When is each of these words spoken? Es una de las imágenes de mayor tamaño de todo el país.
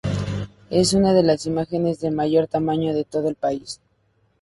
Es 0.71 0.93
una 0.93 1.13
de 1.13 1.21
las 1.21 1.45
imágenes 1.45 1.99
de 1.99 2.09
mayor 2.09 2.47
tamaño 2.47 2.91
de 2.95 3.03
todo 3.03 3.29
el 3.29 3.35
país. 3.35 3.79